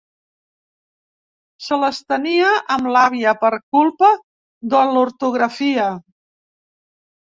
Se 1.65 1.77
les 1.83 1.99
tenia 2.13 2.49
amb 2.77 2.89
l'àvia 2.95 3.35
per 3.43 3.51
culpa 3.77 4.11
de 4.75 4.81
l'ortografia. 4.97 5.87